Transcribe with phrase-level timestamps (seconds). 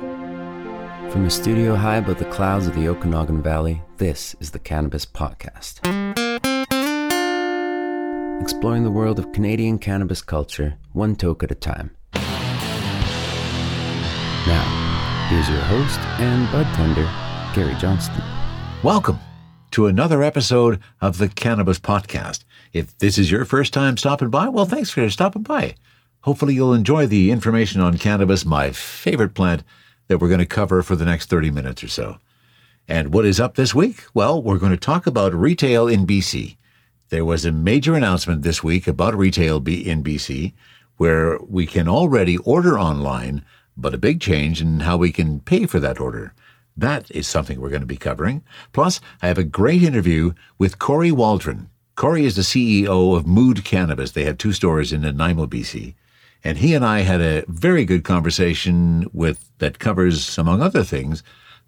[0.00, 5.04] From a studio high above the clouds of the Okanagan Valley, this is the Cannabis
[5.04, 5.80] Podcast.
[8.40, 11.90] Exploring the world of Canadian cannabis culture, one toke at a time.
[14.46, 17.04] Now, here's your host and bud tender,
[17.54, 18.22] Gary Johnston.
[18.82, 19.18] Welcome
[19.72, 22.44] to another episode of the Cannabis Podcast.
[22.72, 25.74] If this is your first time stopping by, well, thanks for stopping by.
[26.22, 29.62] Hopefully, you'll enjoy the information on cannabis, my favorite plant
[30.10, 32.18] that we're going to cover for the next 30 minutes or so.
[32.88, 34.02] And what is up this week?
[34.12, 36.56] Well, we're going to talk about retail in BC.
[37.10, 40.52] There was a major announcement this week about retail in BC
[40.96, 43.44] where we can already order online,
[43.76, 46.34] but a big change in how we can pay for that order.
[46.76, 48.42] That is something we're going to be covering.
[48.72, 51.70] Plus, I have a great interview with Cory Waldron.
[51.94, 54.10] Cory is the CEO of Mood Cannabis.
[54.10, 55.94] They have two stores in Nanaimo, BC.
[56.42, 61.22] And he and I had a very good conversation with that covers, among other things,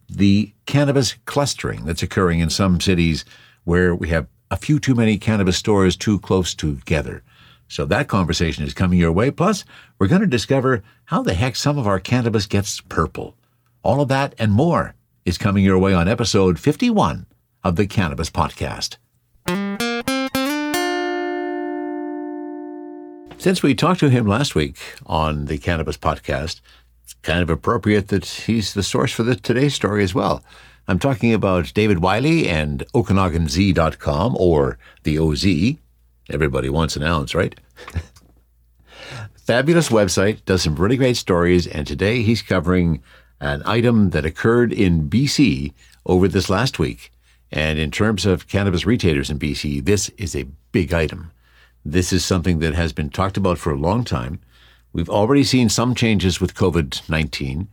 [0.08, 3.24] the cannabis clustering that's occurring in some cities
[3.64, 7.22] where we have a few too many cannabis stores too close together.
[7.68, 9.30] So that conversation is coming your way.
[9.30, 9.64] Plus,
[9.98, 13.34] we're going to discover how the heck some of our cannabis gets purple.
[13.82, 17.26] All of that and more is coming your way on episode 51
[17.64, 18.96] of the Cannabis Podcast.
[23.42, 26.60] Since we talked to him last week on the Cannabis Podcast,
[27.02, 30.44] it's kind of appropriate that he's the source for the today's story as well.
[30.86, 35.44] I'm talking about David Wiley and OkanaganZ.com or the OZ.
[36.30, 37.58] Everybody wants an ounce, right?
[39.34, 43.02] Fabulous website, does some really great stories, and today he's covering
[43.40, 45.72] an item that occurred in BC
[46.06, 47.10] over this last week.
[47.50, 51.32] And in terms of cannabis retailers in BC, this is a big item.
[51.84, 54.40] This is something that has been talked about for a long time.
[54.92, 57.68] We've already seen some changes with COVID 19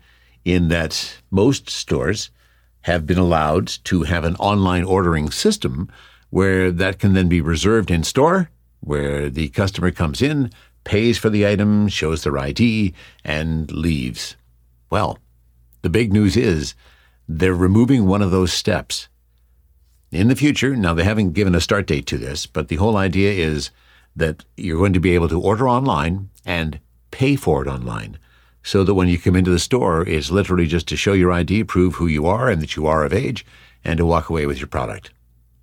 [0.46, 2.32] in that most stores
[2.82, 5.92] have been allowed to have an online ordering system
[6.32, 10.52] where that can then be reserved in store, where the customer comes in,
[10.84, 14.36] pays for the item, shows their ID, and leaves.
[14.90, 15.20] Well,
[15.82, 16.74] the big news is
[17.28, 19.08] they're removing one of those steps.
[20.12, 22.98] In the future, now they haven't given a start date to this, but the whole
[22.98, 23.70] idea is
[24.20, 26.80] that you're going to be able to order online and
[27.12, 28.18] pay for it online.
[28.62, 31.64] So that when you come into the store, it's literally just to show your ID,
[31.64, 33.46] prove who you are and that you are of age,
[33.84, 35.12] and to walk away with your product.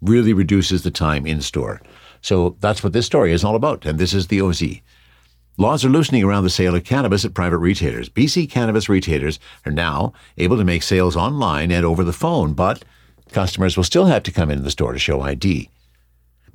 [0.00, 1.80] Really reduces the time in store.
[2.20, 3.84] So that's what this story is all about.
[3.86, 4.62] And this is the OZ.
[5.58, 8.08] Laws are loosening around the sale of cannabis at private retailers.
[8.08, 12.84] BC cannabis retailers are now able to make sales online and over the phone, but
[13.32, 15.70] customers will still have to come into the store to show ID.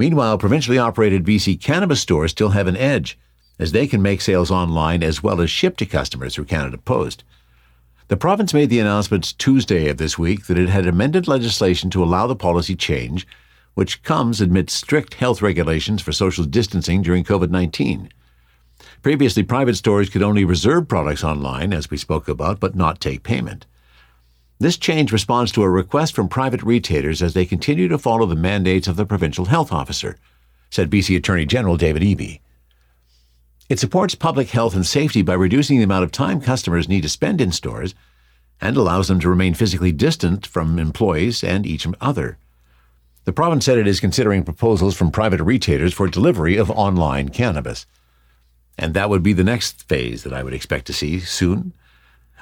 [0.02, 3.20] Meanwhile, provincially operated BC cannabis stores still have an edge,
[3.60, 7.24] as they can make sales online as well as ship to customers through Canada Post.
[8.08, 12.04] The province made the announcement Tuesday of this week that it had amended legislation to
[12.04, 13.28] allow the policy change,
[13.76, 18.10] which comes amid strict health regulations for social distancing during COVID 19.
[19.04, 23.22] Previously, private stores could only reserve products online, as we spoke about, but not take
[23.22, 23.68] payment.
[24.62, 28.36] This change responds to a request from private retailers as they continue to follow the
[28.36, 30.20] mandates of the provincial health officer,
[30.70, 32.42] said BC Attorney General David Eby.
[33.70, 37.10] It supports public health and safety by reducing the amount of time customers need to
[37.10, 37.96] spend in stores
[38.62, 42.38] and allows them to remain physically distant from employees and each other.
[43.24, 47.88] The province said it is considering proposals from private retailers for delivery of online cannabis.
[48.78, 51.74] And that would be the next phase that I would expect to see soon.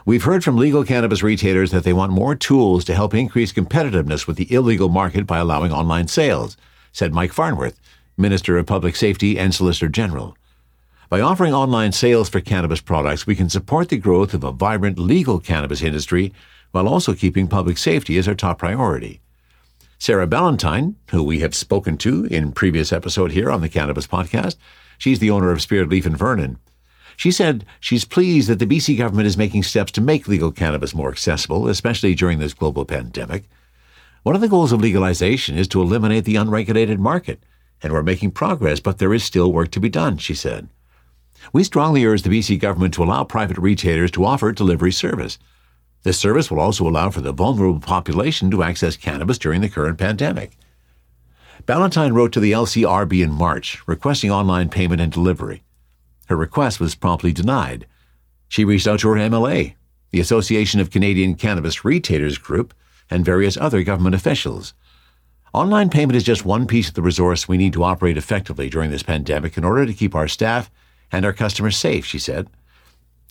[0.05, 4.27] We've heard from legal cannabis retailers that they want more tools to help increase competitiveness
[4.27, 6.57] with the illegal market by allowing online sales,
[6.91, 7.79] said Mike Farnworth,
[8.17, 10.35] Minister of Public Safety and Solicitor General.
[11.09, 14.99] By offering online sales for cannabis products, we can support the growth of a vibrant
[14.99, 16.33] legal cannabis industry
[16.71, 19.21] while also keeping public safety as our top priority.
[19.97, 24.55] Sarah Ballantyne, who we have spoken to in previous episode here on the Cannabis Podcast,
[24.99, 26.59] She's the owner of Spirit Leaf in Vernon.
[27.19, 30.95] She said she's pleased that the BC government is making steps to make legal cannabis
[30.95, 33.43] more accessible, especially during this global pandemic.
[34.23, 37.43] One of the goals of legalization is to eliminate the unregulated market,
[37.83, 40.69] and we're making progress, but there is still work to be done, she said.
[41.51, 45.37] We strongly urge the BC government to allow private retailers to offer delivery service.
[46.03, 49.97] This service will also allow for the vulnerable population to access cannabis during the current
[49.97, 50.51] pandemic.
[51.65, 55.63] Ballantyne wrote to the LCRB in March requesting online payment and delivery.
[56.29, 57.87] Her request was promptly denied.
[58.47, 59.73] She reached out to her MLA,
[60.11, 62.73] the Association of Canadian Cannabis Retailers Group,
[63.09, 64.75] and various other government officials.
[65.53, 68.91] Online payment is just one piece of the resource we need to operate effectively during
[68.91, 70.69] this pandemic in order to keep our staff
[71.11, 72.47] and our customers safe, she said.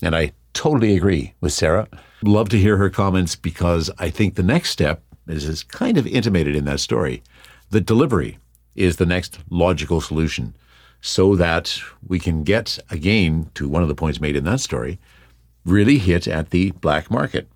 [0.02, 1.86] And I totally agree with Sarah.
[2.24, 6.06] Love to hear her comments because I think the next step is, is kind of
[6.08, 7.22] intimated in that story.
[7.70, 8.38] The delivery
[8.74, 10.56] is the next logical solution
[11.00, 14.98] so that we can get, again, to one of the points made in that story,
[15.64, 17.48] really hit at the black market.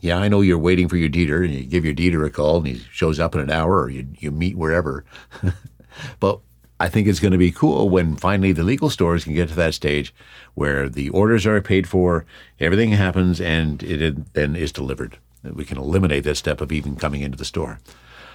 [0.00, 2.58] Yeah, I know you're waiting for your dealer and you give your dealer a call
[2.58, 5.04] and he shows up in an hour or you, you meet wherever.
[6.20, 6.40] but
[6.78, 9.54] I think it's going to be cool when finally the legal stores can get to
[9.54, 10.14] that stage
[10.54, 12.26] where the orders are paid for,
[12.60, 15.18] everything happens, and it then is delivered.
[15.42, 17.80] We can eliminate that step of even coming into the store.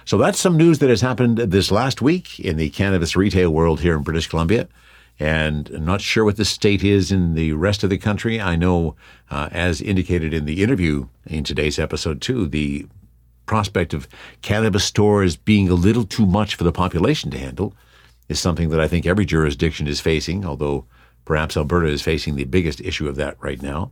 [0.04, 3.80] So that's some news that has happened this last week in the cannabis retail world
[3.80, 4.68] here in British Columbia.
[5.18, 8.40] And I'm not sure what the state is in the rest of the country.
[8.40, 8.96] I know,
[9.30, 12.86] uh, as indicated in the interview in today's episode, too, the
[13.44, 14.08] prospect of
[14.40, 17.74] cannabis stores being a little too much for the population to handle
[18.28, 20.86] is something that I think every jurisdiction is facing, although
[21.26, 23.90] perhaps Alberta is facing the biggest issue of that right now.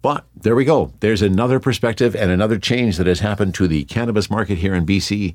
[0.00, 0.92] But there we go.
[1.00, 4.86] There's another perspective and another change that has happened to the cannabis market here in
[4.86, 5.34] BC.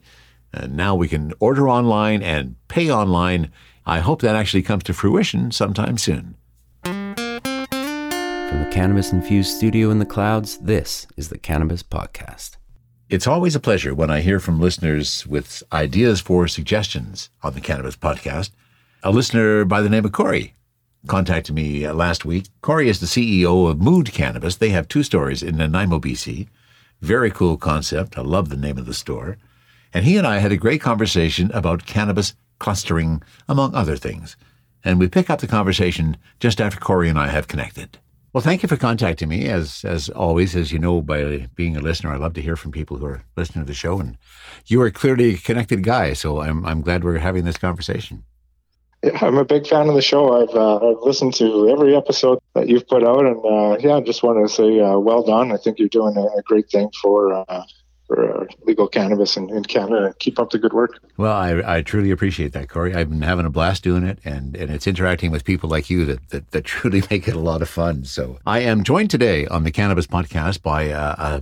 [0.54, 3.52] And now we can order online and pay online.
[3.86, 6.36] I hope that actually comes to fruition sometime soon.
[6.84, 7.16] From
[8.64, 12.58] the Cannabis Infused Studio in the Clouds, this is the Cannabis Podcast.
[13.10, 17.62] It's always a pleasure when I hear from listeners with ideas for suggestions on the
[17.62, 18.52] Cannabis Podcast.
[19.04, 20.56] A listener by the name of Cory
[21.08, 22.48] contacted me uh, last week.
[22.62, 24.56] Cory is the CEO of Mood Cannabis.
[24.56, 26.48] They have two stores in Nanaimo, BC.
[27.02, 28.18] Very cool concept.
[28.18, 29.38] I love the name of the store.
[29.94, 34.38] And he and I had a great conversation about cannabis clustering, among other things.
[34.84, 38.00] And we pick up the conversation just after Cory and I have connected.
[38.34, 39.46] Well, thank you for contacting me.
[39.46, 42.72] As as always, as you know, by being a listener, I love to hear from
[42.72, 44.18] people who are listening to the show, and
[44.66, 46.14] you are clearly a connected guy.
[46.14, 48.24] So I'm I'm glad we're having this conversation.
[49.22, 50.42] I'm a big fan of the show.
[50.42, 54.02] I've uh, I've listened to every episode that you've put out, and uh, yeah, I
[54.02, 55.52] just want to say uh, well done.
[55.52, 57.64] I think you're doing a, a great thing for uh,
[58.08, 60.14] for uh, legal cannabis in, in Canada.
[60.20, 61.00] Keep up the good work.
[61.18, 62.94] Well, I, I truly appreciate that, Cory.
[62.94, 66.06] I've been having a blast doing it, and, and it's interacting with people like you
[66.06, 68.06] that, that, that truly make it a lot of fun.
[68.06, 71.42] So I am joined today on the Cannabis Podcast by uh,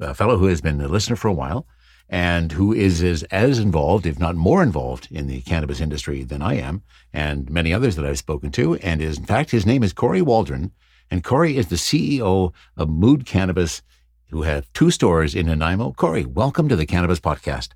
[0.00, 1.66] a, a fellow who has been a listener for a while
[2.12, 6.42] and who is, is as involved, if not more involved, in the cannabis industry than
[6.42, 8.74] I am, and many others that I've spoken to.
[8.76, 10.72] And is, in fact, his name is Cory Waldron,
[11.10, 13.80] and Cory is the CEO of Mood Cannabis
[14.30, 15.92] who have two stores in Nanaimo.
[15.92, 17.70] Cory, welcome to the Cannabis Podcast.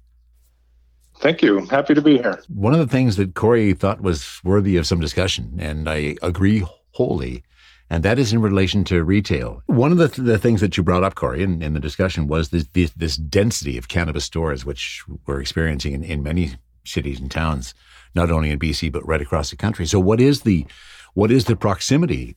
[1.18, 1.64] Thank you.
[1.66, 2.42] Happy to be here.
[2.48, 6.62] One of the things that Cory thought was worthy of some discussion, and I agree
[6.90, 7.42] wholly,
[7.88, 9.62] and that is in relation to retail.
[9.66, 12.26] One of the, th- the things that you brought up, Cory, in, in the discussion
[12.26, 17.20] was this, this, this, density of cannabis stores, which we're experiencing in, in many cities
[17.20, 17.74] and towns,
[18.14, 19.86] not only in BC but right across the country.
[19.86, 20.66] So, what is the
[21.14, 22.36] what is the proximity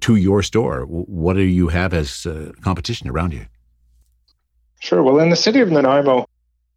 [0.00, 0.82] to your store?
[0.82, 3.46] What do you have as uh, competition around you?
[4.80, 5.02] Sure.
[5.02, 6.26] Well, in the city of Nanaimo,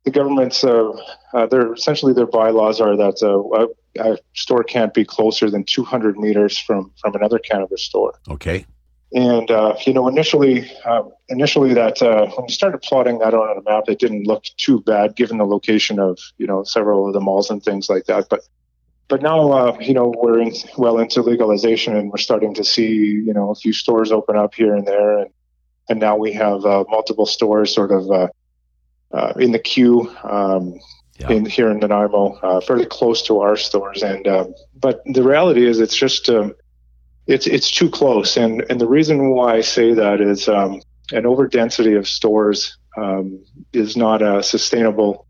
[0.07, 0.91] the government's uh,
[1.33, 3.67] uh, their essentially their bylaws are that uh,
[4.01, 8.13] a, a, store can't be closer than 200 meters from from another cannabis store.
[8.29, 8.65] Okay.
[9.13, 13.57] And uh, you know, initially, uh, initially that uh, when we started plotting that on
[13.57, 17.13] a map, it didn't look too bad given the location of you know several of
[17.13, 18.27] the malls and things like that.
[18.29, 18.47] But
[19.09, 22.91] but now uh, you know we're in, well into legalization and we're starting to see
[23.27, 25.31] you know a few stores open up here and there and
[25.89, 28.31] and now we have uh, multiple stores sort of
[29.11, 30.79] uh, in the queue um,
[31.19, 31.31] yeah.
[31.31, 34.03] in here in Nanaimo, uh, fairly close to our stores.
[34.03, 36.53] And um, but the reality is it's just um,
[37.25, 38.37] it's it's too close.
[38.37, 43.43] And and the reason why I say that is um, an overdensity of stores um,
[43.73, 45.25] is not a sustainable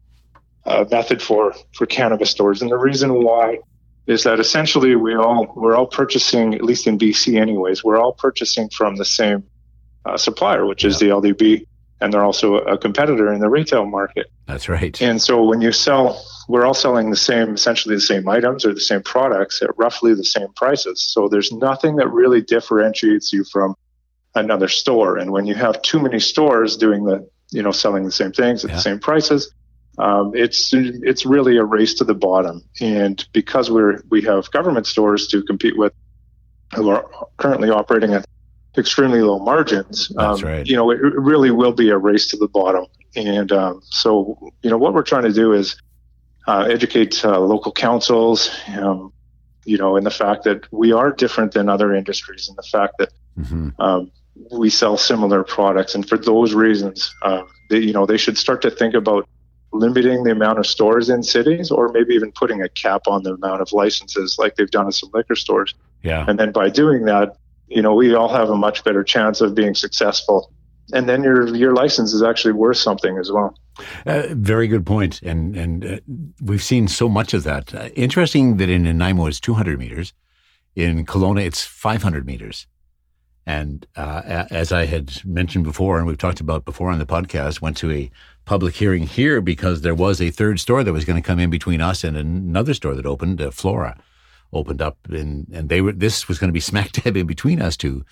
[0.66, 3.60] uh, method for for cannabis stores, and the reason why
[4.08, 8.14] is that essentially we all we're all purchasing, at least in BC, anyways, we're all
[8.14, 9.44] purchasing from the same
[10.06, 11.68] uh, supplier, which is the LDB,
[12.00, 14.28] and they're also a competitor in the retail market.
[14.46, 15.00] That's right.
[15.02, 18.74] And so when you sell, we're all selling the same, essentially the same items or
[18.74, 21.02] the same products at roughly the same prices.
[21.02, 23.76] So there's nothing that really differentiates you from
[24.36, 25.18] another store.
[25.18, 28.64] And when you have too many stores doing the, you know, selling the same things
[28.64, 28.76] at yeah.
[28.76, 29.52] the same prices,
[29.98, 32.64] um, it's it's really a race to the bottom.
[32.80, 35.94] And because we're we have government stores to compete with,
[36.76, 38.26] who are currently operating at
[38.78, 40.66] extremely low margins, um, right.
[40.68, 42.86] you know, it, really will be a race to the bottom.
[43.16, 45.76] And um, so, you know, what we're trying to do is
[46.48, 49.12] uh, educate uh, local councils, um,
[49.66, 52.94] you know, in the fact that we are different than other industries, and the fact
[53.00, 53.70] that mm-hmm.
[53.82, 54.12] Um,
[54.52, 58.62] we sell similar products, and for those reasons, uh, they, you know, they should start
[58.62, 59.28] to think about
[59.74, 63.34] limiting the amount of stores in cities or maybe even putting a cap on the
[63.34, 65.74] amount of licenses like they've done in some liquor stores.
[66.04, 66.26] Yeah.
[66.28, 67.36] And then by doing that,
[67.68, 70.52] you know, we all have a much better chance of being successful.
[70.94, 73.58] And then your your license is actually worth something as well.
[74.06, 76.00] Uh, very good point, and and uh,
[76.42, 77.76] we've seen so much of that.
[77.76, 80.14] Uh, interesting that in Nanaimo it's 200 meters,
[80.76, 82.68] in Kelowna it's 500 meters,
[83.46, 87.62] and uh, as I had mentioned before, and we've talked about before on the podcast,
[87.62, 88.10] went to a
[88.46, 91.50] public hearing here because there was a third store that was going to come in
[91.50, 93.98] between us and another store that opened, uh, Flora,
[94.54, 97.62] opened up, and and they were this was going to be smack dab in between
[97.62, 98.06] us two.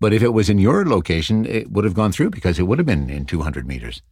[0.00, 2.78] But if it was in your location, it would have gone through because it would
[2.78, 4.02] have been in 200 meters.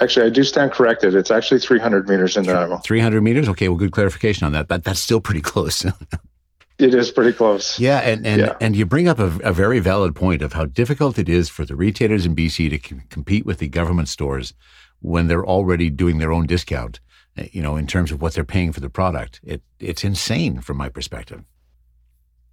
[0.00, 1.14] Actually, I do stand corrected.
[1.14, 2.78] It's actually 300 meters in Nanaimo.
[2.78, 3.48] 300 meters?
[3.48, 4.68] Okay, well, good clarification on that.
[4.68, 5.84] But that's still pretty close.
[6.78, 7.78] it is pretty close.
[7.78, 8.56] Yeah, and and, yeah.
[8.60, 11.64] and you bring up a, a, very valid point of how difficult it is for
[11.64, 14.54] the retailers in BC to c- compete with the government stores
[15.00, 17.00] when they're already doing their own discount.
[17.52, 20.76] You know, in terms of what they're paying for the product, it it's insane from
[20.76, 21.42] my perspective.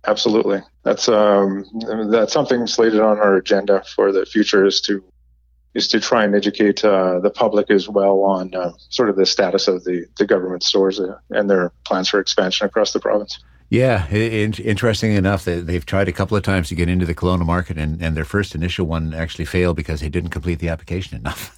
[0.06, 1.66] Absolutely, that's um,
[2.10, 5.04] that's something slated on our agenda for the future is to
[5.74, 9.26] is to try and educate uh, the public as well on uh, sort of the
[9.26, 13.40] status of the, the government stores uh, and their plans for expansion across the province.
[13.70, 17.14] Yeah, it, interesting enough, that they've tried a couple of times to get into the
[17.14, 20.70] Kelowna market, and, and their first initial one actually failed because they didn't complete the
[20.70, 21.54] application enough.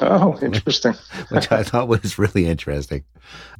[0.00, 0.94] Oh, interesting.
[1.30, 3.04] Which I thought was really interesting.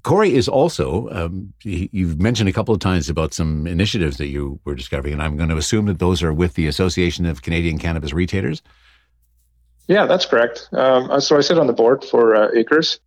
[0.02, 4.58] Corey is also, um, you've mentioned a couple of times about some initiatives that you
[4.64, 7.78] were discovering, and I'm going to assume that those are with the Association of Canadian
[7.78, 8.62] Cannabis Retailers.
[9.88, 10.68] Yeah, that's correct.
[10.72, 13.00] Um, uh, so I sit on the board for uh, Acres,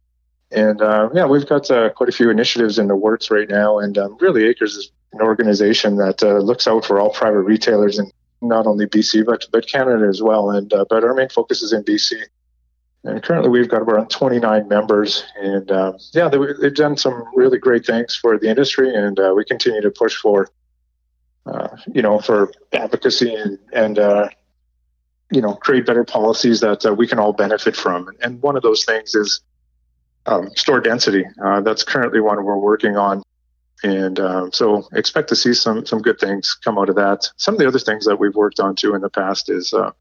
[0.51, 3.79] and uh, yeah, we've got uh, quite a few initiatives in the works right now.
[3.79, 7.97] And um, really, Acres is an organization that uh, looks out for all private retailers
[7.97, 10.51] in not only BC but but Canada as well.
[10.51, 12.21] And uh, but our main focus is in BC.
[13.05, 17.59] And currently, we've got around 29 members, and um, yeah, they, have done some really
[17.59, 20.49] great things for the industry, and we continue to push for,
[21.93, 23.99] you know, for advocacy and and
[25.31, 28.09] you know, create better policies that uh, we can all benefit from.
[28.21, 29.41] And one of those things is
[30.25, 31.25] um, store density.
[31.43, 33.23] Uh, that's currently one we're working on.
[33.83, 34.17] And
[34.53, 37.29] so expect to see some some good things come out of that.
[37.37, 39.91] Some of the other things that we've worked on too in the past is, uh,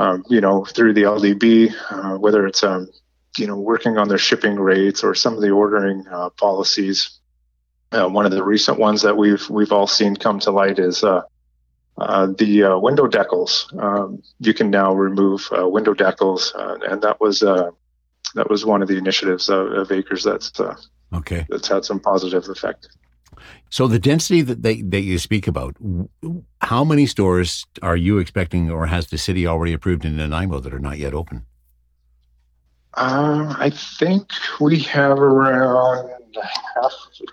[0.00, 2.88] um, you know, through the LDB, uh, whether it's, um,
[3.36, 7.18] you know, working on their shipping rates or some of the ordering uh, policies.
[7.92, 11.04] Uh, one of the recent ones that we've we've all seen come to light is
[11.04, 11.22] uh,
[12.38, 13.66] the uh, window decals.
[13.78, 17.70] Um, you can now remove uh, window decals, uh, and that was uh,
[18.36, 20.52] that was one of the initiatives of, of Acres that's
[21.12, 22.88] okay that's had some positive effect.
[23.70, 25.76] So the density that they, that you speak about,
[26.60, 30.74] how many stores are you expecting, or has the city already approved in Nanaimo that
[30.74, 31.46] are not yet open?
[32.94, 34.30] Um, I think
[34.60, 36.10] we have around
[36.74, 36.92] half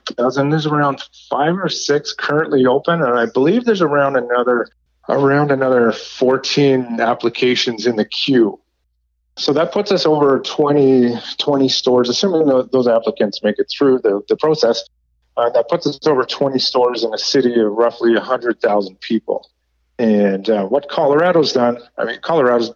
[0.09, 0.49] a dozen.
[0.49, 4.67] There's around five or six currently open, and I believe there's around another
[5.09, 8.59] around another 14 applications in the queue.
[9.37, 14.21] So that puts us over 20, 20 stores, assuming those applicants make it through the,
[14.27, 14.83] the process.
[15.38, 19.48] Uh, that puts us over 20 stores in a city of roughly 100,000 people.
[20.00, 22.74] And uh, what Colorado's done, I mean, Colorado's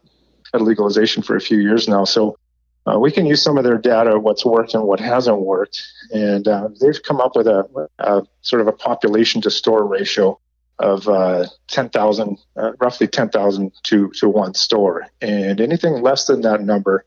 [0.54, 2.04] had legalization for a few years now.
[2.04, 2.38] So
[2.86, 6.48] uh, we can use some of their data, what's worked and what hasn't worked, and
[6.48, 10.40] uh, they've come up with a, a, sort of a population to store ratio
[10.80, 15.08] of uh, 10,000, uh, roughly 10,000 to, to one store.
[15.22, 17.06] And anything less than that number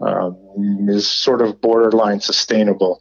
[0.00, 3.00] um, is sort of borderline sustainable.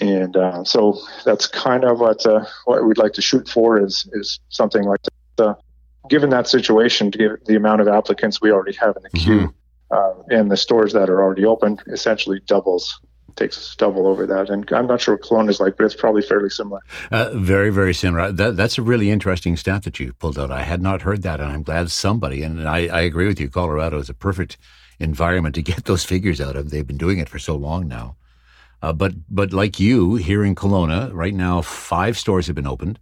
[0.00, 4.08] And uh, so that's kind of what uh, what we'd like to shoot for is
[4.12, 5.00] is something like
[5.36, 5.56] that.
[6.08, 9.38] given that situation, to give the amount of applicants we already have in the queue.
[9.38, 9.56] Mm-hmm
[9.90, 13.00] uh, and the stores that are already open essentially doubles
[13.36, 14.50] takes double over that.
[14.50, 16.80] And I'm not sure what Kelowna is like, but it's probably fairly similar.
[17.10, 18.32] Uh, very, very similar.
[18.32, 20.50] That, that's a really interesting stat that you pulled out.
[20.50, 23.48] I had not heard that, and I'm glad somebody, and I, I agree with you,
[23.48, 24.58] Colorado is a perfect
[24.98, 26.70] environment to get those figures out of.
[26.70, 28.16] They've been doing it for so long now.
[28.82, 32.98] Uh, but but like you here in Kelowna, right now five stores have been opened.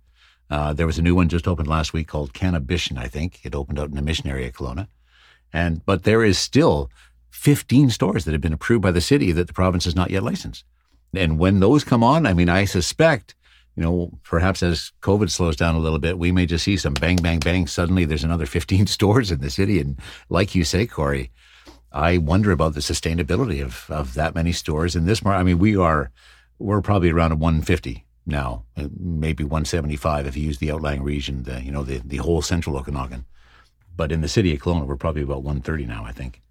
[0.51, 3.41] Uh, there was a new one just opened last week called Cannabition, I think.
[3.45, 4.89] It opened out in the mission area, Kelowna.
[5.53, 6.91] And but there is still
[7.31, 10.23] 15 stores that have been approved by the city that the province has not yet
[10.23, 10.65] licensed.
[11.15, 13.35] And when those come on, I mean, I suspect,
[13.77, 16.95] you know, perhaps as COVID slows down a little bit, we may just see some
[16.95, 17.67] bang, bang, bang.
[17.67, 19.81] Suddenly there's another 15 stores in the city.
[19.81, 21.31] And like you say, Cory,
[21.93, 25.41] I wonder about the sustainability of, of that many stores in this market.
[25.41, 26.11] I mean, we are,
[26.59, 28.65] we're probably around 150 now,
[28.99, 32.77] maybe 175 if you use the outlying region, the, you know, the, the whole central
[32.77, 33.25] Okanagan.
[33.97, 36.43] But in the city of Kelowna, we're probably about 130 now, I think.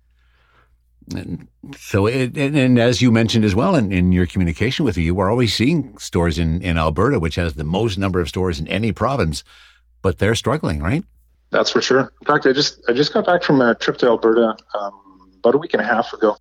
[1.15, 4.97] And so, it, and, and, as you mentioned as well in, in your communication with
[4.97, 8.59] you, we're always seeing stores in, in Alberta, which has the most number of stores
[8.59, 9.45] in any province,
[10.01, 11.05] but they're struggling, right?
[11.51, 12.11] That's for sure.
[12.21, 15.06] In fact, I just I just got back from a trip to Alberta um,
[15.39, 16.37] about a week and a half ago,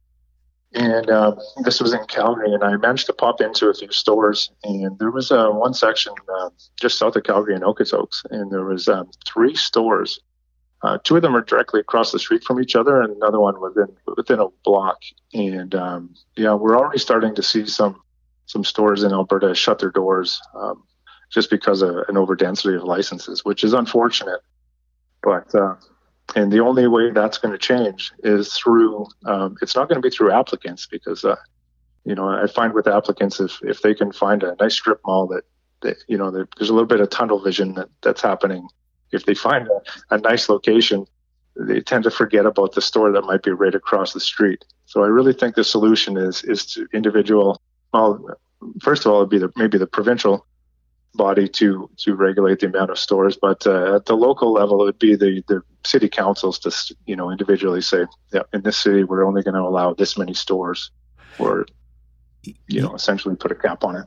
[0.72, 1.34] and uh,
[1.64, 5.10] this was in Calgary, and I managed to pop into a few stores, and there
[5.10, 9.10] was uh, one section uh, just south of Calgary in Okotoks, and there was um,
[9.24, 10.20] three stores.
[10.82, 13.58] Uh, two of them are directly across the street from each other, and another one
[13.60, 14.98] within within a block.
[15.32, 18.02] And um, yeah, we're already starting to see some
[18.44, 20.84] some stores in Alberta shut their doors um,
[21.30, 24.40] just because of an overdensity of licenses, which is unfortunate.
[25.22, 25.76] But uh,
[26.34, 29.06] and the only way that's going to change is through.
[29.24, 31.36] Um, it's not going to be through applicants because uh,
[32.04, 35.26] you know I find with applicants if if they can find a nice strip mall
[35.28, 35.44] that
[35.82, 38.68] that you know there's a little bit of tunnel vision that that's happening.
[39.12, 41.06] If they find a, a nice location,
[41.54, 44.64] they tend to forget about the store that might be right across the street.
[44.86, 47.60] So I really think the solution is is to individual.
[47.92, 48.36] Well,
[48.82, 50.44] first of all, it'd be the, maybe the provincial
[51.16, 54.84] body to to regulate the amount of stores, but uh, at the local level, it
[54.84, 59.04] would be the the city councils to you know individually say, yeah, in this city
[59.04, 60.90] we're only going to allow this many stores,
[61.38, 61.66] or
[62.42, 64.04] you know essentially put a cap on it.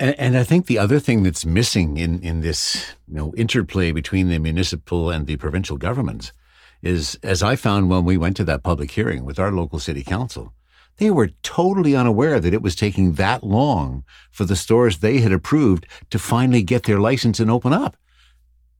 [0.00, 3.92] And, and, I think the other thing that's missing in in this you know interplay
[3.92, 6.32] between the municipal and the provincial governments
[6.82, 10.04] is, as I found when we went to that public hearing with our local city
[10.04, 10.52] council,
[10.98, 15.32] they were totally unaware that it was taking that long for the stores they had
[15.32, 17.96] approved to finally get their license and open up.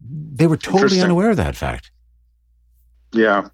[0.01, 1.91] They were totally unaware of that fact.
[3.13, 3.49] Yeah,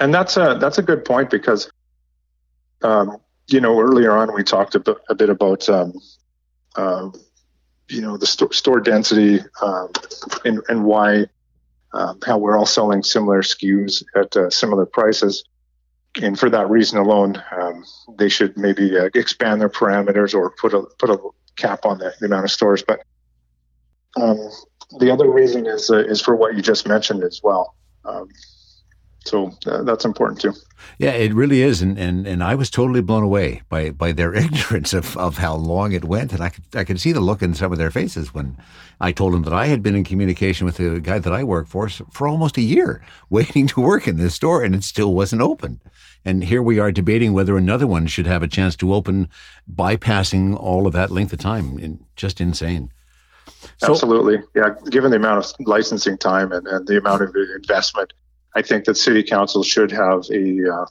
[0.00, 1.70] and that's a that's a good point because,
[2.82, 3.18] um,
[3.48, 5.92] you know, earlier on we talked a bit, a bit about, um,
[6.74, 7.10] uh,
[7.88, 9.92] you know, the st- store density um,
[10.44, 11.26] and, and why
[11.92, 15.44] um, how we're all selling similar SKUs at uh, similar prices
[16.22, 17.84] and for that reason alone, um,
[18.18, 21.18] they should maybe uh, expand their parameters or put a put a
[21.56, 22.82] cap on the, the amount of stores.
[22.82, 23.00] But
[24.16, 24.38] um,
[24.98, 27.74] the other reason is uh, is for what you just mentioned as well.
[28.04, 28.28] Um,
[29.26, 30.52] so uh, that's important too.
[30.98, 34.34] Yeah, it really is, and, and and I was totally blown away by by their
[34.44, 37.42] ignorance of, of how long it went, and I could I could see the look
[37.42, 38.56] in some of their faces when
[39.00, 41.66] I told them that I had been in communication with the guy that I work
[41.66, 45.42] for for almost a year, waiting to work in this store, and it still wasn't
[45.42, 45.80] open.
[46.24, 49.28] And here we are debating whether another one should have a chance to open,
[49.72, 52.00] bypassing all of that length of time.
[52.16, 52.90] just insane.
[53.78, 54.70] So, Absolutely, yeah.
[54.90, 58.12] Given the amount of licensing time and, and the amount of investment
[58.56, 60.86] I think that city council should have a, uh,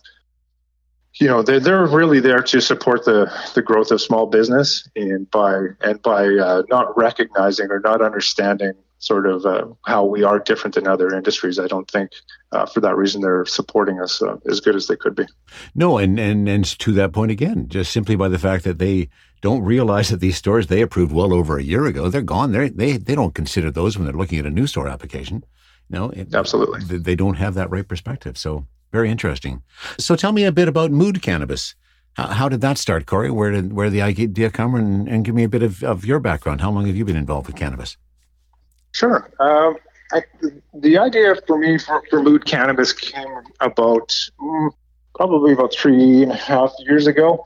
[1.15, 5.29] you know, they're, they're really there to support the, the growth of small business and
[5.31, 10.39] by and by uh, not recognizing or not understanding sort of uh, how we are
[10.39, 11.57] different than other industries.
[11.57, 12.11] I don't think
[12.51, 15.25] uh, for that reason they're supporting us uh, as good as they could be.
[15.73, 19.09] No, and, and and to that point again, just simply by the fact that they
[19.41, 22.51] don't realize that these stores they approved well over a year ago, they're gone.
[22.51, 25.43] They they they don't consider those when they're looking at a new store application.
[25.89, 26.97] No, it, absolutely.
[26.97, 28.37] They don't have that right perspective.
[28.37, 29.61] So very interesting.
[29.97, 31.75] So tell me a bit about Mood Cannabis.
[32.13, 33.29] How, how did that start, Cory?
[33.29, 34.75] Where did where did the idea come?
[34.75, 36.61] And, and give me a bit of, of your background.
[36.61, 37.97] How long have you been involved with cannabis?
[38.93, 39.29] Sure.
[39.39, 39.75] Um,
[40.13, 40.21] I,
[40.73, 43.27] the idea for me for, for Mood Cannabis came
[43.59, 44.69] about mm,
[45.15, 47.45] probably about three and a half years ago.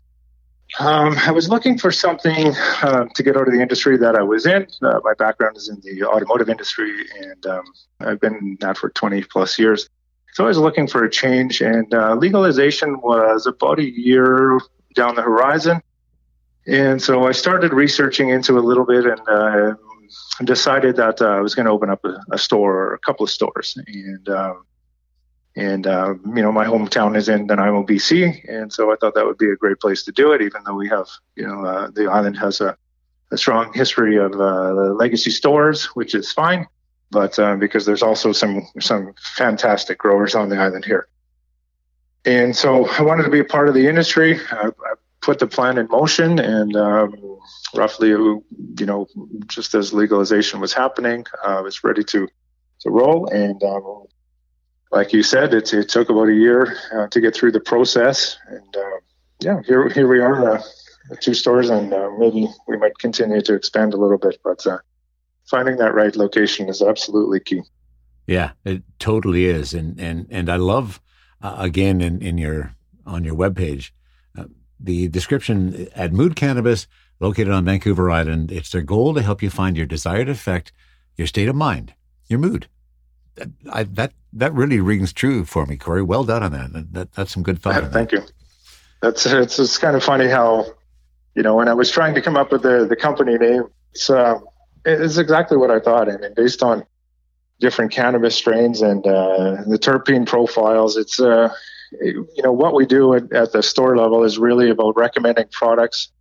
[0.77, 2.53] Um, I was looking for something
[2.83, 4.67] uh, to get out of the industry that I was in.
[4.81, 7.63] Uh, my background is in the automotive industry, and um,
[7.99, 9.89] I've been in that for 20 plus years.
[10.33, 14.59] So I was looking for a change, and uh, legalization was about a year
[14.95, 15.81] down the horizon.
[16.67, 19.73] And so I started researching into a little bit and uh,
[20.43, 23.23] decided that uh, I was going to open up a, a, store or a couple
[23.23, 23.75] of stores.
[23.87, 24.65] And um,
[25.59, 28.47] and, uh, you know, my hometown is in Nanaimo, BC.
[28.47, 30.75] And so I thought that would be a great place to do it, even though
[30.75, 32.77] we have, you know, uh, the island has a,
[33.31, 36.65] a strong history of uh, legacy stores, which is fine.
[37.11, 41.07] But uh, because there's also some some fantastic growers on the island here.
[42.23, 44.39] And so I wanted to be a part of the industry.
[44.51, 47.39] I, I put the plan in motion, and um,
[47.75, 48.43] roughly, you
[48.79, 49.07] know,
[49.47, 52.27] just as legalization was happening, I was ready to
[52.81, 53.27] to roll.
[53.27, 54.05] And um,
[54.91, 58.37] like you said, it, it took about a year uh, to get through the process,
[58.47, 58.99] and uh,
[59.39, 60.61] yeah, here here we are, uh,
[61.19, 64.79] two stores, and uh, maybe we might continue to expand a little bit, but uh,
[65.45, 67.61] finding that right location is absolutely key.
[68.27, 70.99] Yeah, it totally is, and and and I love
[71.41, 72.75] uh, again in in your
[73.05, 73.91] on your webpage
[74.79, 76.87] the description at Mood Cannabis,
[77.19, 78.51] located on Vancouver Island.
[78.51, 80.71] It's their goal to help you find your desired effect,
[81.17, 81.93] your state of mind,
[82.27, 82.67] your mood.
[83.69, 86.03] I, that that really rings true for me, Cory.
[86.03, 86.93] Well done on that.
[86.93, 87.91] that that's some good thought.
[87.91, 88.21] thank you.
[89.01, 90.65] That's it's, it's kind of funny how,
[91.35, 94.09] you know, when I was trying to come up with the the company name, it's
[94.09, 94.39] uh,
[94.85, 96.09] it's exactly what I thought.
[96.09, 96.85] I mean, based on
[97.59, 100.97] different cannabis strains and uh, the terpene profiles.
[100.97, 101.53] It's uh,
[101.91, 106.11] you know what we do at, at the store level is really about recommending products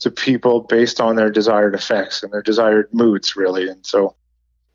[0.00, 3.68] to people based on their desired effects and their desired moods, really.
[3.68, 4.14] And so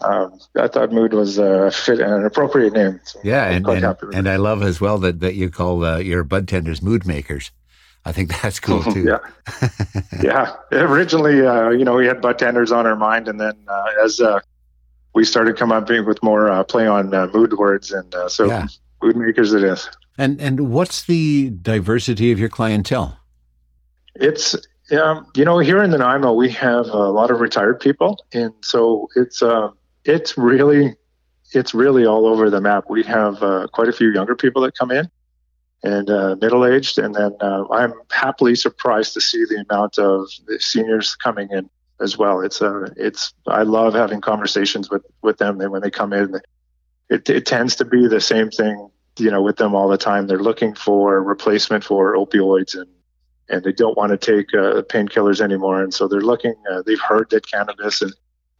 [0.02, 3.00] um, I thought mood was a fit and an appropriate name.
[3.04, 6.24] So yeah, and and, and I love as well that, that you call uh, your
[6.24, 7.52] bud tenders mood makers.
[8.04, 9.04] I think that's cool too.
[9.04, 9.20] yeah,
[10.22, 10.56] yeah.
[10.72, 14.20] Originally, uh, you know, we had bud tenders on our mind, and then uh, as
[14.20, 14.40] uh,
[15.14, 18.68] we started coming up with more uh, play on uh, mood words, and so yeah.
[19.02, 19.90] mood makers it is.
[20.18, 23.20] And and what's the diversity of your clientele?
[24.16, 24.56] It's
[24.92, 28.54] um, you know here in the Nanaimo we have a lot of retired people, and
[28.62, 29.70] so it's uh,
[30.06, 30.96] it's really
[31.52, 32.86] it's really all over the map.
[32.90, 35.10] We have uh, quite a few younger people that come in,
[35.84, 40.28] and uh, middle aged, and then uh, I'm happily surprised to see the amount of
[40.60, 42.42] seniors coming in as well.
[42.42, 46.36] It's uh, it's I love having conversations with with them when they come in.
[47.10, 50.28] It, it tends to be the same thing you know with them all the time.
[50.28, 52.90] They're looking for replacement for opioids and
[53.48, 55.84] and they don't want to take uh, painkillers anymore.
[55.84, 56.56] And so they're looking.
[56.72, 58.14] Uh, they've heard that cannabis and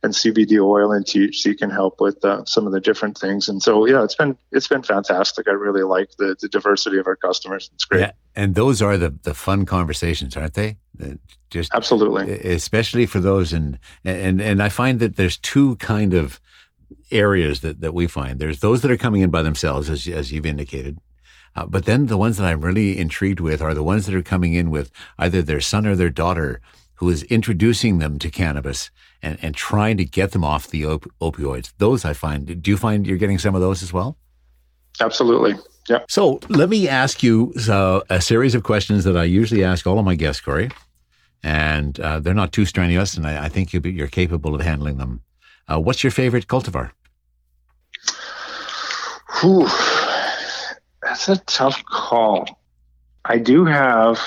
[0.06, 3.50] and CBD oil and THC can help with uh, some of the different things.
[3.50, 5.48] And so, yeah, it's been it's been fantastic.
[5.50, 7.70] I really like the, the diversity of our customers.
[7.74, 8.02] It's great.
[8.02, 10.78] Yeah, and those are the the fun conversations, aren't they?
[11.50, 13.52] Just absolutely, especially for those.
[13.52, 16.40] And and and I find that there's two kind of
[17.12, 18.40] areas that, that we find.
[18.40, 21.00] There's those that are coming in by themselves, as, as you've indicated.
[21.56, 24.22] Uh, but then the ones that I'm really intrigued with are the ones that are
[24.22, 26.62] coming in with either their son or their daughter
[26.96, 28.90] who is introducing them to cannabis
[29.22, 31.74] and, and trying to get them off the op- opioids.
[31.78, 32.62] Those I find.
[32.62, 34.18] Do you find you're getting some of those as well?
[35.00, 35.56] Absolutely.
[35.90, 36.00] Yeah.
[36.10, 40.00] So let me ask you uh, a series of questions that I usually ask all
[40.00, 40.72] of my guests, Cory.
[41.44, 44.98] And uh, they're not too strenuous, and I, I think you you're capable of handling
[44.98, 45.22] them.
[45.68, 46.92] Uh, what's your favorite cultivar?
[49.42, 49.68] Whew,
[51.04, 52.48] that's a tough call.
[53.26, 54.20] I do have,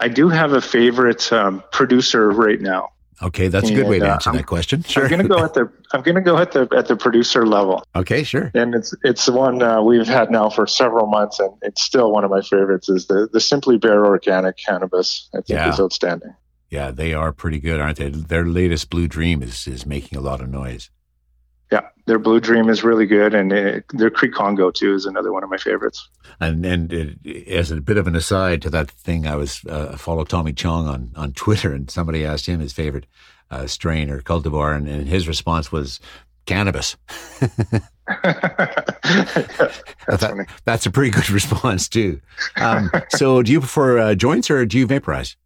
[0.00, 2.90] I do have a favorite um, producer right now.
[3.22, 4.82] Okay, that's a good way to answer uh, that question.
[4.82, 5.04] Sure.
[5.04, 7.46] I'm going to go at the I'm going to go at the at the producer
[7.46, 7.84] level.
[7.94, 8.50] Okay, sure.
[8.54, 12.10] And it's it's the one uh, we've had now for several months, and it's still
[12.10, 12.88] one of my favorites.
[12.88, 15.28] Is the the Simply Bare organic cannabis?
[15.34, 15.70] I think yeah.
[15.70, 16.34] is outstanding.
[16.68, 18.08] Yeah, they are pretty good, aren't they?
[18.08, 20.90] Their latest Blue Dream is is making a lot of noise.
[21.72, 25.32] Yeah, their Blue Dream is really good, and it, their Creek Congo too is another
[25.32, 26.06] one of my favorites.
[26.38, 29.96] And and it, as a bit of an aside to that thing, I was uh,
[29.96, 33.06] follow Tommy Chong on on Twitter, and somebody asked him his favorite
[33.50, 35.98] uh, strain or cultivar, and, and his response was
[36.44, 36.96] cannabis.
[37.40, 37.80] that's,
[40.06, 42.20] that, that's, a pretty good response too.
[42.56, 45.36] Um, so, do you prefer uh, joints or do you vaporize?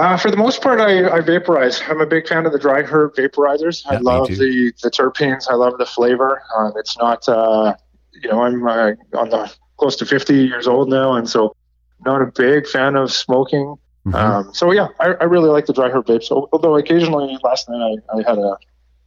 [0.00, 1.82] Uh, for the most part, I, I, vaporize.
[1.86, 3.84] I'm a big fan of the dry herb vaporizers.
[3.84, 5.46] I love the, the terpenes.
[5.50, 6.40] I love the flavor.
[6.56, 7.74] Um, it's not, uh,
[8.14, 11.54] you know, I'm uh, on the close to 50 years old now, and so
[12.06, 13.76] not a big fan of smoking.
[14.06, 14.14] Mm-hmm.
[14.14, 16.30] Um, so yeah, I, I, really like the dry herb vapes.
[16.30, 18.56] Although occasionally, last night I, I had a,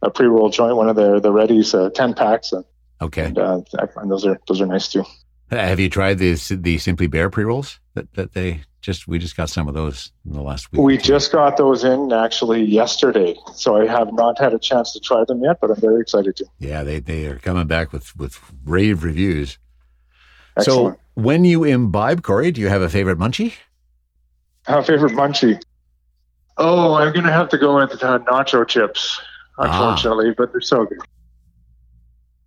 [0.02, 2.52] a pre roll joint, one of the the Reddy's uh, 10 packs.
[2.52, 2.64] And,
[3.00, 5.04] okay, and, uh, I find those are those are nice too.
[5.50, 9.34] Have you tried the the Simply Bare pre rolls that that they just we just
[9.34, 10.82] got some of those in the last week.
[10.82, 15.00] We just got those in actually yesterday, so I have not had a chance to
[15.00, 16.46] try them yet, but I'm very excited to.
[16.58, 19.58] Yeah, they they are coming back with with rave reviews.
[20.56, 20.96] Excellent.
[20.96, 23.54] So when you imbibe, Cory, do you have a favorite munchie?
[24.66, 25.62] A favorite munchie?
[26.58, 29.18] Oh, I'm gonna have to go with uh, nacho chips,
[29.58, 29.64] ah.
[29.64, 30.34] unfortunately, ah.
[30.36, 30.98] but they're so good.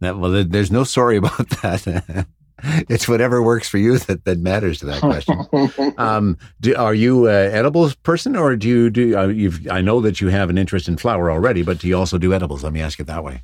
[0.02, 2.28] That, well, there's no sorry about that.
[2.90, 5.94] it's whatever works for you that, that matters to that question.
[5.98, 9.18] um, do, are you an edibles person, or do you do?
[9.18, 11.98] Uh, you've, I know that you have an interest in flower already, but do you
[11.98, 12.64] also do edibles?
[12.64, 13.44] Let me ask it that way.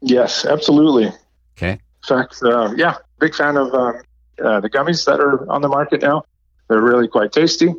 [0.00, 1.10] Yes, absolutely.
[1.56, 1.72] Okay.
[1.72, 4.02] In fact, uh, yeah, big fan of um,
[4.42, 6.24] uh, the gummies that are on the market now.
[6.68, 7.74] They're really quite tasty.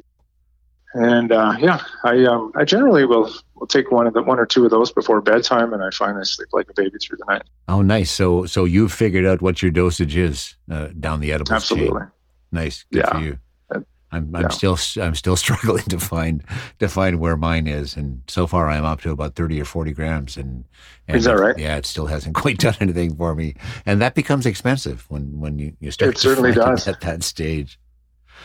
[0.98, 4.48] And uh, yeah, I um, I generally will will take one of the one or
[4.48, 7.44] two of those before bedtime, and I finally sleep like a baby through the night.
[7.68, 8.10] Oh, nice.
[8.10, 12.00] So so you've figured out what your dosage is uh, down the edibles Absolutely.
[12.00, 12.12] chain.
[12.52, 12.86] Nice.
[12.92, 13.14] Good yeah.
[13.14, 13.38] for you.
[14.12, 14.48] I'm I'm yeah.
[14.48, 16.44] still I'm still struggling to find
[16.80, 19.92] to find where mine is, and so far I'm up to about thirty or forty
[19.92, 20.66] grams, and,
[21.08, 21.58] and is that right?
[21.58, 23.56] Yeah, it still hasn't quite done anything for me,
[23.86, 26.16] and that becomes expensive when when you, you start.
[26.16, 27.80] It certainly does at that stage.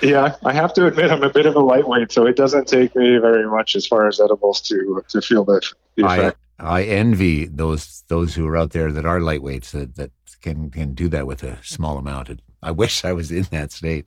[0.01, 2.97] Yeah, I have to admit I'm a bit of a lightweight, so it doesn't take
[2.97, 5.61] me very much as far as edibles to to feel the,
[5.97, 6.39] the effect.
[6.59, 10.71] I, I envy those those who are out there that are lightweights that, that can
[10.71, 12.43] can do that with a small amount.
[12.63, 14.07] I wish I was in that state.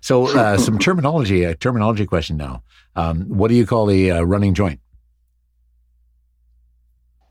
[0.00, 2.62] So, uh, some terminology, a terminology question now.
[2.94, 4.80] Um, what do you call a uh, running joint?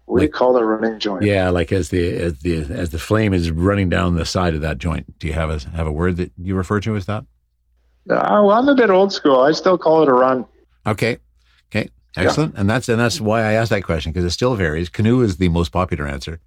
[0.08, 1.24] We like, call it a running joint.
[1.24, 4.62] Yeah, like as the as the as the flame is running down the side of
[4.62, 5.20] that joint.
[5.20, 7.26] Do you have a have a word that you refer to as that?
[8.10, 9.42] Uh, well, I'm a bit old school.
[9.42, 10.46] I still call it a run.
[10.86, 11.18] Okay.
[11.70, 11.90] Okay.
[12.16, 12.54] Excellent.
[12.54, 12.62] Yeah.
[12.62, 14.90] And that's and that's why I asked that question because it still varies.
[14.90, 16.40] Canoe is the most popular answer.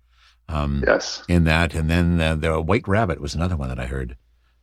[0.49, 1.23] Um, yes.
[1.29, 4.17] In that, and then uh, the white rabbit was another one that I heard.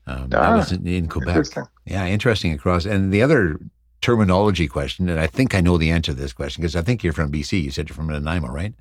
[0.05, 1.29] Um, ah, that was in, in Quebec.
[1.29, 1.63] Interesting.
[1.85, 2.85] Yeah, interesting across.
[2.85, 3.59] And the other
[4.01, 7.03] terminology question, and I think I know the answer to this question because I think
[7.03, 7.63] you're from BC.
[7.63, 8.73] You said you're from Nanaimo, right?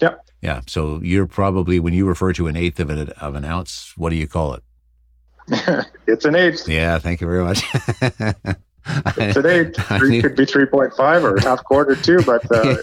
[0.00, 0.14] Yeah.
[0.40, 0.60] Yeah.
[0.66, 4.10] So you're probably when you refer to an eighth of an of an ounce, what
[4.10, 4.62] do you call it?
[6.06, 6.66] it's an eight.
[6.66, 6.98] Yeah.
[6.98, 7.62] Thank you very much.
[9.32, 12.76] Today, three could be 3.5 or half quarter too, but uh,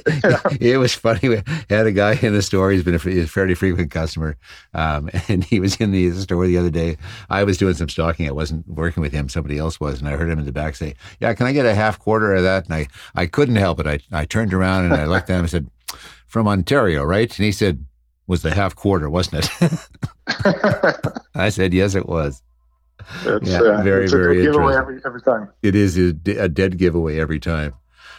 [0.59, 1.29] it was funny.
[1.29, 2.71] We had a guy in the store.
[2.71, 4.35] He's been a, a fairly frequent customer,
[4.73, 6.97] um, and he was in the store the other day.
[7.29, 8.27] I was doing some stocking.
[8.27, 9.29] I wasn't working with him.
[9.29, 11.67] Somebody else was, and I heard him in the back say, "Yeah, can I get
[11.67, 13.85] a half quarter of that?" And I, I couldn't help it.
[13.85, 15.69] I, I turned around and I looked at him and said,
[16.25, 17.85] "From Ontario, right?" And he said,
[18.25, 19.87] "Was the half quarter, wasn't it?"
[21.35, 22.41] I said, "Yes, it was."
[23.25, 25.49] It's, yeah, uh, very, it's very giveaway every, every time.
[25.61, 27.73] It is a, a dead giveaway every time.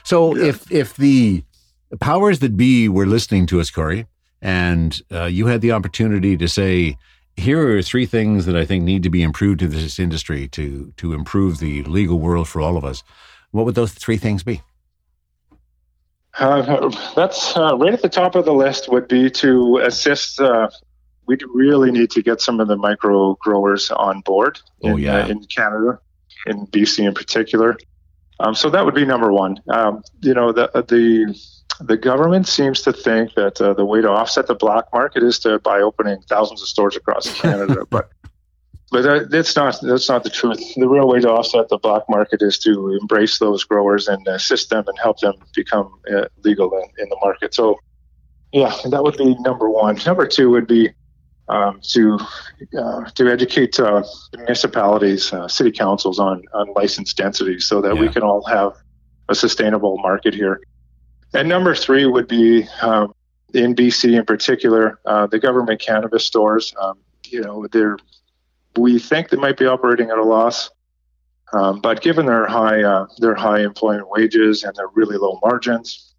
[0.05, 0.47] So yeah.
[0.47, 1.45] if if the
[2.01, 4.07] powers that be were listening to us, Cory,
[4.41, 6.97] and uh, you had the opportunity to say,
[7.37, 10.93] here are three things that I think need to be improved in this industry to
[10.97, 13.03] to improve the legal world for all of us.
[13.51, 14.63] What would those three things be?
[16.39, 18.91] Uh, that's uh, right at the top of the list.
[18.91, 20.71] Would be to assist uh,
[21.55, 24.97] we really need to get some of the micro growers on board oh, in, oh,
[24.97, 25.25] yeah.
[25.25, 25.99] uh, in Canada,
[26.47, 27.77] in BC in particular.
[28.41, 29.61] Um, so that would be number one.
[29.69, 31.35] Um, you know, the the
[31.81, 35.39] the government seems to think that uh, the way to offset the black market is
[35.41, 38.11] to by opening thousands of stores across Canada, but
[38.93, 40.61] but that's not that's not the truth.
[40.77, 44.69] The real way to offset the black market is to embrace those growers and assist
[44.69, 47.55] them and help them become uh, legal in, in the market.
[47.55, 47.79] So,
[48.53, 49.99] yeah, that would be number one.
[50.05, 50.91] Number two would be
[51.53, 52.19] um, to
[52.79, 54.03] uh, to educate uh,
[54.37, 58.01] municipalities, uh, city councils on on license density, so that yeah.
[58.01, 58.73] we can all have
[59.29, 60.63] a sustainable market here.
[61.35, 63.15] And number three would be um,
[63.53, 66.75] in BC, in particular, uh, the government cannabis stores.
[66.81, 67.99] Um, you know, they're
[68.77, 70.71] we think they might be operating at a loss.
[71.53, 76.12] Um, but given their high uh, their high employment wages and their really low margins,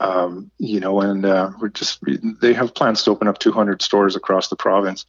[0.00, 2.00] um, you know, and uh, we're just
[2.40, 5.06] they have plans to open up 200 stores across the province.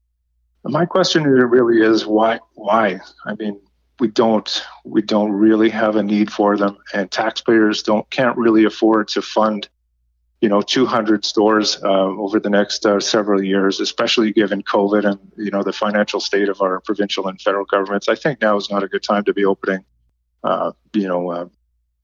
[0.63, 2.39] My question really is why?
[2.55, 2.99] Why?
[3.25, 3.61] I mean,
[3.99, 8.65] we don't we don't really have a need for them, and taxpayers don't can't really
[8.65, 9.69] afford to fund,
[10.41, 15.19] you know, 200 stores uh, over the next uh, several years, especially given COVID and
[15.37, 18.09] you know the financial state of our provincial and federal governments.
[18.09, 19.85] I think now is not a good time to be opening,
[20.43, 21.45] uh, you know, uh,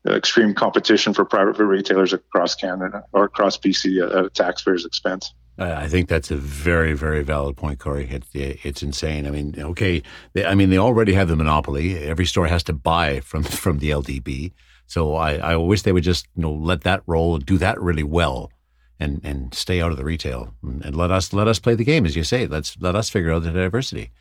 [0.08, 5.34] Uh, extreme competition for private retailers across Canada or across BC at a taxpayer's expense.
[5.58, 8.10] I think that's a very, very valid point, Cory.
[8.10, 9.26] It, it's insane.
[9.26, 11.98] I mean, okay, they, I mean, they already have the monopoly.
[11.98, 14.52] Every store has to buy from from the LDB.
[14.86, 17.80] So I, I wish they would just you know let that roll and do that
[17.82, 18.52] really well,
[19.00, 21.86] and and stay out of the retail and, and let us let us play the
[21.86, 22.48] game as you say.
[22.48, 24.12] Let's let us figure out the diversity,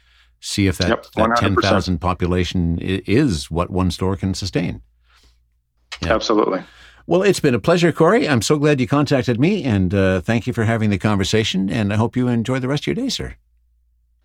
[0.41, 4.83] see if that yep, that ten thousand population is what one store can sustain.
[6.03, 6.15] Yeah.
[6.15, 6.63] Absolutely.
[7.07, 8.27] Well, it's been a pleasure, Cory.
[8.27, 11.69] I'm so glad you contacted me, and uh, thank you for having the conversation.
[11.69, 13.35] And I hope you enjoy the rest of your day, sir.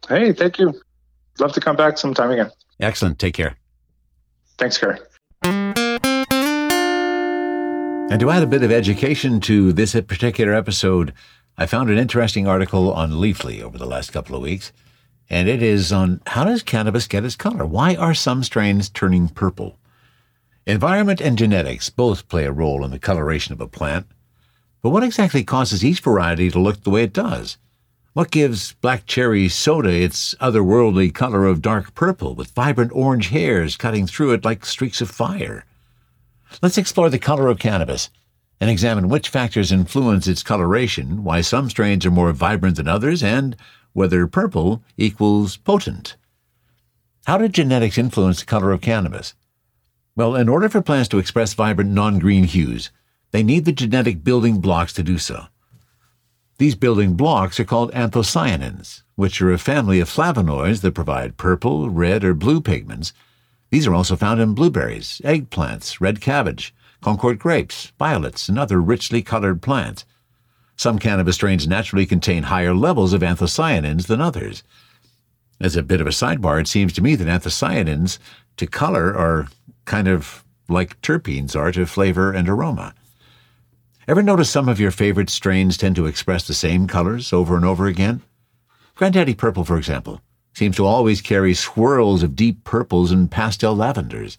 [0.07, 0.73] Hey, thank you.
[1.39, 2.51] Love to come back sometime again.
[2.79, 3.19] Excellent.
[3.19, 3.57] Take care.
[4.57, 4.99] Thanks, Gary.
[8.11, 11.13] And to add a bit of education to this particular episode,
[11.57, 14.71] I found an interesting article on Leafly over the last couple of weeks,
[15.29, 17.65] and it is on how does cannabis get its color?
[17.65, 19.78] Why are some strains turning purple?
[20.69, 24.05] Environment and genetics both play a role in the coloration of a plant.
[24.83, 27.57] But what exactly causes each variety to look the way it does?
[28.13, 33.77] What gives black cherry soda its otherworldly color of dark purple with vibrant orange hairs
[33.77, 35.65] cutting through it like streaks of fire?
[36.61, 38.11] Let's explore the color of cannabis
[38.61, 43.23] and examine which factors influence its coloration, why some strains are more vibrant than others,
[43.23, 43.55] and
[43.93, 46.15] whether purple equals potent.
[47.25, 49.33] How did genetics influence the color of cannabis?
[50.19, 52.91] Well, in order for plants to express vibrant non-green hues,
[53.31, 55.45] they need the genetic building blocks to do so.
[56.57, 61.89] These building blocks are called anthocyanins, which are a family of flavonoids that provide purple,
[61.89, 63.13] red, or blue pigments.
[63.69, 69.21] These are also found in blueberries, eggplants, red cabbage, Concord grapes, violets, and other richly
[69.21, 70.03] colored plants.
[70.75, 74.63] Some cannabis strains naturally contain higher levels of anthocyanins than others.
[75.61, 78.19] As a bit of a sidebar, it seems to me that anthocyanins
[78.57, 79.47] to color are
[79.89, 82.93] kind of like terpenes are to flavor and aroma.
[84.07, 87.65] Ever notice some of your favorite strains tend to express the same colors over and
[87.65, 88.21] over again?
[88.95, 90.21] Granddaddy Purple, for example,
[90.53, 94.37] seems to always carry swirls of deep purples and pastel lavenders.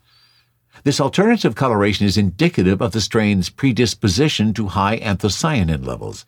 [0.84, 6.24] This alternative coloration is indicative of the strain's predisposition to high anthocyanin levels,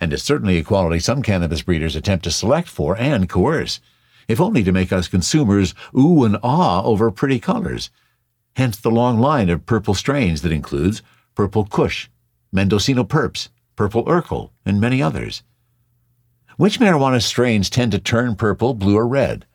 [0.00, 3.80] and is certainly a quality some cannabis breeders attempt to select for and coerce,
[4.28, 7.90] if only to make us consumers ooh and ah over pretty colors.
[8.56, 11.02] Hence the long line of purple strains that includes
[11.34, 12.08] Purple Kush,
[12.52, 15.42] Mendocino Purps, Purple Urkel, and many others.
[16.56, 19.46] Which marijuana strains tend to turn purple, blue, or red?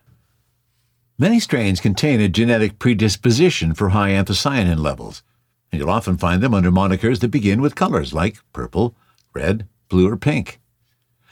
[1.20, 5.24] Many strains contain a genetic predisposition for high anthocyanin levels,
[5.72, 8.96] and you'll often find them under monikers that begin with colors like purple,
[9.34, 10.60] red, blue, or pink.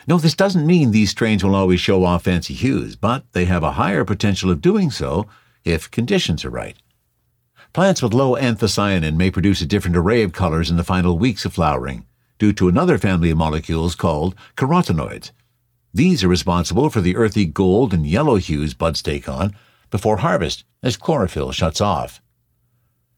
[0.08, 3.63] No, this doesn't mean these strains will always show off fancy hues, but they have
[3.63, 5.25] a higher potential of doing so
[5.63, 6.78] if conditions are right.
[7.75, 11.43] Plants with low anthocyanin may produce a different array of colors in the final weeks
[11.43, 12.05] of flowering,
[12.39, 15.31] due to another family of molecules called carotenoids.
[15.93, 19.57] These are responsible for the earthy gold and yellow hues buds take on
[19.91, 22.21] before harvest as chlorophyll shuts off.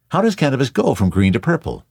[0.07, 1.85] How does cannabis go from green to purple?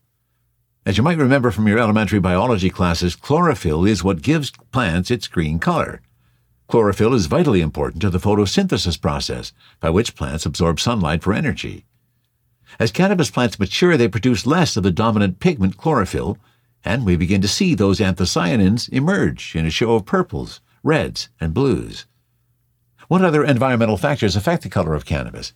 [0.84, 5.28] As you might remember from your elementary biology classes, chlorophyll is what gives plants its
[5.28, 6.00] green color.
[6.66, 11.84] Chlorophyll is vitally important to the photosynthesis process, by which plants absorb sunlight for energy.
[12.78, 16.38] As cannabis plants mature, they produce less of the dominant pigment chlorophyll,
[16.84, 21.54] and we begin to see those anthocyanins emerge in a show of purples, reds, and
[21.54, 22.06] blues.
[23.08, 25.52] What other environmental factors affect the color of cannabis?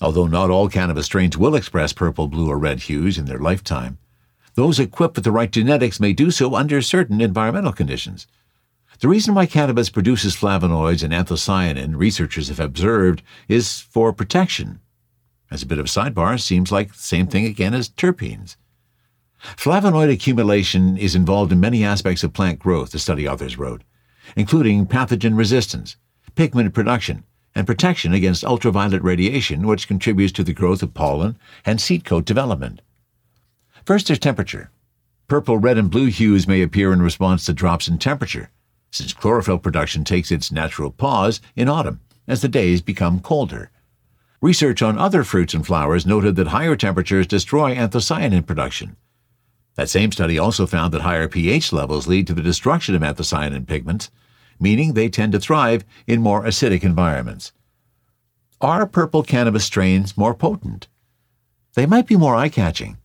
[0.00, 3.98] Although not all cannabis strains will express purple, blue, or red hues in their lifetime,
[4.54, 8.26] those equipped with the right genetics may do so under certain environmental conditions.
[9.00, 14.80] The reason why cannabis produces flavonoids and anthocyanin, researchers have observed, is for protection.
[15.50, 18.56] As a bit of a sidebar, seems like the same thing again as terpenes.
[19.56, 23.82] Flavonoid accumulation is involved in many aspects of plant growth, the study authors wrote,
[24.36, 25.96] including pathogen resistance,
[26.34, 31.80] pigment production, and protection against ultraviolet radiation, which contributes to the growth of pollen and
[31.80, 32.82] seed coat development.
[33.84, 34.70] First, there's temperature.
[35.28, 38.50] Purple, red, and blue hues may appear in response to drops in temperature,
[38.90, 43.70] since chlorophyll production takes its natural pause in autumn as the days become colder.
[44.40, 48.96] Research on other fruits and flowers noted that higher temperatures destroy anthocyanin production.
[49.74, 53.66] That same study also found that higher pH levels lead to the destruction of anthocyanin
[53.66, 54.10] pigments,
[54.60, 57.52] meaning they tend to thrive in more acidic environments.
[58.60, 60.86] Are purple cannabis strains more potent?
[61.74, 62.98] They might be more eye catching,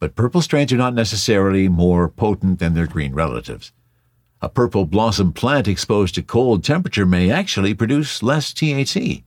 [0.00, 3.72] but purple strains are not necessarily more potent than their green relatives.
[4.40, 9.22] A purple blossom plant exposed to cold temperature may actually produce less THC.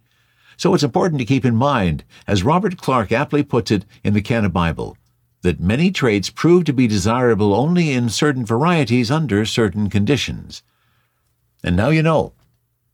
[0.57, 4.21] So it's important to keep in mind, as Robert Clark aptly puts it in the
[4.21, 4.97] Cannabible,
[5.41, 10.63] that many traits prove to be desirable only in certain varieties under certain conditions.
[11.63, 12.33] And now you know.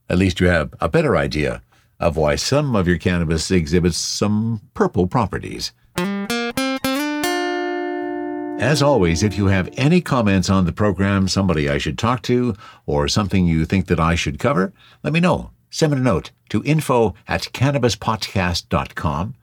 [0.09, 1.61] At least you have a better idea
[1.99, 5.71] of why some of your cannabis exhibits some purple properties.
[8.59, 12.55] As always, if you have any comments on the program, somebody I should talk to,
[12.85, 15.51] or something you think that I should cover, let me know.
[15.73, 19.35] Send me a note to info at cannabispodcast.com.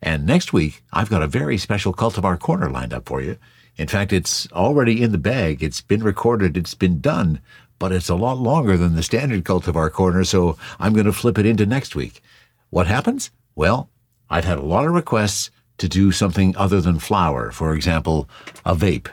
[0.00, 3.36] And next week, I've got a very special Cultivar Corner lined up for you.
[3.76, 5.64] In fact, it's already in the bag.
[5.64, 6.56] It's been recorded.
[6.56, 7.40] It's been done,
[7.80, 11.38] but it's a lot longer than the standard Cultivar Corner, so I'm going to flip
[11.38, 12.22] it into next week.
[12.70, 13.32] What happens?
[13.56, 13.90] Well,
[14.30, 18.28] I've had a lot of requests to do something other than flower, for example,
[18.64, 19.08] a vape.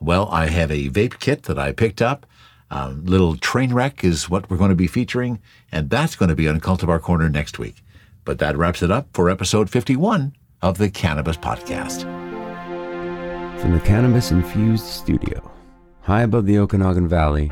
[0.00, 2.24] Well, I have a vape kit that I picked up.
[2.70, 6.34] A little train wreck is what we're going to be featuring, and that's going to
[6.34, 7.84] be on Cultivar Corner next week.
[8.24, 12.02] But that wraps it up for episode 51 of the Cannabis Podcast.
[13.60, 15.50] From the Cannabis Infused Studio,
[16.02, 17.48] high above the Okanagan Valley,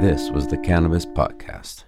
[0.00, 1.82] this was the Cannabis Podcast.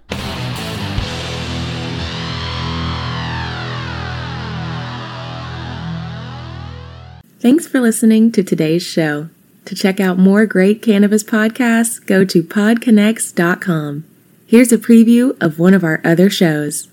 [7.38, 9.28] Thanks for listening to today's show.
[9.66, 14.04] To check out more great cannabis podcasts, go to podconx.com.
[14.46, 16.88] Here's a preview of one of our other shows.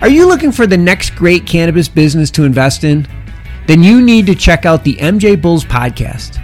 [0.00, 3.06] Are you looking for the next great cannabis business to invest in?
[3.66, 6.36] Then you need to check out the MJ Bulls podcast.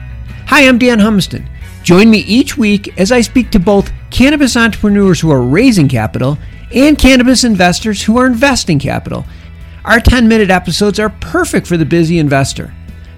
[0.47, 1.49] Hi, I'm Dan Humiston.
[1.83, 6.39] Join me each week as I speak to both cannabis entrepreneurs who are raising capital
[6.73, 9.25] and cannabis investors who are investing capital
[9.85, 12.73] our 10 minute episodes are perfect for the busy investor.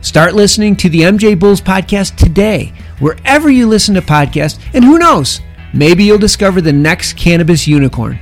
[0.07, 5.01] Start listening to the MJ Bulls podcast today, wherever you listen to podcasts, and who
[5.01, 5.41] knows,
[5.75, 8.17] maybe you'll discover the next cannabis unicorn.